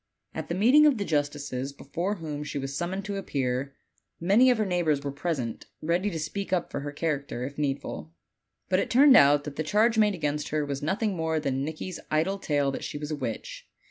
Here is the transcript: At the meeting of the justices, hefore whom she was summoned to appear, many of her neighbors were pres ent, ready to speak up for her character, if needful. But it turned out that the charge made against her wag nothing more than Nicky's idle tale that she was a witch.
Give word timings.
At 0.33 0.49
the 0.49 0.55
meeting 0.55 0.87
of 0.87 0.97
the 0.97 1.05
justices, 1.05 1.75
hefore 1.77 2.15
whom 2.17 2.43
she 2.43 2.57
was 2.57 2.75
summoned 2.75 3.05
to 3.05 3.17
appear, 3.17 3.75
many 4.19 4.49
of 4.49 4.57
her 4.57 4.65
neighbors 4.65 5.03
were 5.03 5.11
pres 5.11 5.39
ent, 5.39 5.67
ready 5.79 6.09
to 6.09 6.17
speak 6.17 6.51
up 6.51 6.71
for 6.71 6.79
her 6.79 6.91
character, 6.91 7.43
if 7.43 7.59
needful. 7.59 8.11
But 8.67 8.79
it 8.79 8.89
turned 8.89 9.15
out 9.15 9.43
that 9.43 9.57
the 9.57 9.61
charge 9.63 9.99
made 9.99 10.15
against 10.15 10.49
her 10.49 10.65
wag 10.65 10.81
nothing 10.81 11.15
more 11.15 11.39
than 11.39 11.63
Nicky's 11.63 11.99
idle 12.09 12.39
tale 12.39 12.71
that 12.71 12.83
she 12.83 12.97
was 12.97 13.11
a 13.11 13.15
witch. 13.15 13.69